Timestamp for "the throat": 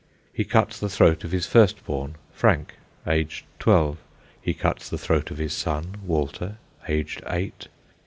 0.71-1.23, 4.79-5.29